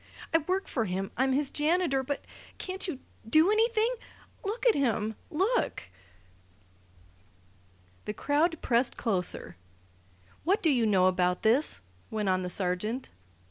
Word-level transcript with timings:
"I 0.33 0.39
work 0.39 0.67
for 0.67 0.85
him. 0.85 1.11
I'm 1.15 1.31
his 1.33 1.51
janitor. 1.51 2.01
But 2.01 2.25
can't 2.57 2.87
you 2.87 2.97
do 3.29 3.51
anything? 3.51 3.93
Look 4.43 4.65
at 4.65 4.73
him! 4.73 5.13
Look!" 5.29 5.91
The 8.05 8.13
crowd 8.15 8.59
pressed 8.63 8.97
closer. 8.97 9.57
"What 10.43 10.63
do 10.63 10.71
you 10.71 10.87
know 10.87 11.05
about 11.05 11.43
this?" 11.43 11.83
went 12.09 12.29
on 12.29 12.41
the 12.41 12.49
sergeant. 12.49 13.11